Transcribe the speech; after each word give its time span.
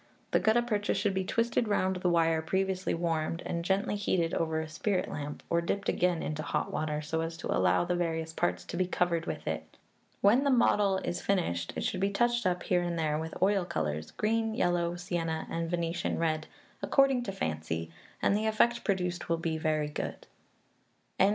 The 0.31 0.39
gutta 0.39 0.63
percha 0.63 0.95
should 0.95 1.13
be 1.13 1.23
twisted 1.23 1.67
round 1.67 1.97
the 1.97 2.09
wire 2.09 2.41
previously 2.41 2.95
warmed, 2.95 3.43
and 3.45 3.63
gently 3.63 3.95
heated 3.95 4.33
over 4.33 4.59
a 4.59 4.67
spirit 4.67 5.07
lamp, 5.07 5.43
or 5.47 5.61
dipped 5.61 5.89
again 5.89 6.23
into 6.23 6.41
hot 6.41 6.73
water, 6.73 7.03
so 7.03 7.21
as 7.21 7.37
to 7.37 7.55
allow 7.55 7.85
the 7.85 7.93
various 7.95 8.33
parts 8.33 8.65
to 8.65 8.77
be 8.77 8.87
covered 8.87 9.27
with 9.27 9.45
it. 9.47 9.77
When 10.21 10.43
the 10.43 10.49
model 10.49 10.97
is 11.05 11.21
finished, 11.21 11.73
it 11.75 11.83
should 11.83 11.99
be 11.99 12.09
touched 12.09 12.47
up 12.47 12.63
here 12.63 12.81
and 12.81 12.97
there 12.97 13.19
with 13.19 13.37
oil 13.43 13.63
colours 13.63 14.09
green, 14.09 14.55
yellow, 14.55 14.95
sienna, 14.95 15.45
and 15.51 15.69
Venetian 15.69 16.17
red 16.17 16.47
according 16.81 17.21
to 17.25 17.31
fancy, 17.31 17.91
and 18.23 18.35
the 18.35 18.47
effect 18.47 18.83
produced 18.83 19.29
will 19.29 19.37
be 19.37 19.59
very 19.59 19.85
good. 19.87 20.25
2384. 21.19 21.19
Dr. 21.19 21.29